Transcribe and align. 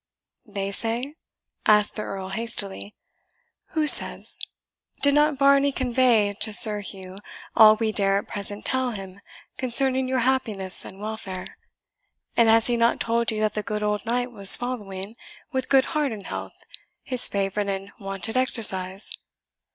"They 0.47 0.71
say?" 0.71 1.13
asked 1.67 1.95
the 1.95 2.01
Earl 2.01 2.29
hastily; 2.29 2.95
"who 3.75 3.85
says? 3.85 4.39
Did 5.03 5.13
not 5.13 5.37
Varney 5.37 5.71
convey 5.71 6.33
to 6.39 6.53
Sir 6.55 6.79
Hugh 6.79 7.19
all 7.55 7.75
we 7.75 7.91
dare 7.91 8.17
at 8.17 8.27
present 8.27 8.65
tell 8.65 8.93
him 8.93 9.21
concerning 9.59 10.07
your 10.07 10.21
happiness 10.21 10.83
and 10.85 10.99
welfare? 10.99 11.55
and 12.35 12.49
has 12.49 12.65
he 12.65 12.77
not 12.77 12.99
told 12.99 13.29
you 13.29 13.41
that 13.41 13.53
the 13.53 13.61
good 13.61 13.83
old 13.83 14.03
knight 14.03 14.31
was 14.31 14.57
following, 14.57 15.15
with 15.51 15.69
good 15.69 15.85
heart 15.93 16.11
and 16.11 16.25
health, 16.25 16.53
his 17.03 17.27
favourite 17.27 17.69
and 17.69 17.91
wonted 17.99 18.35
exercise. 18.35 19.15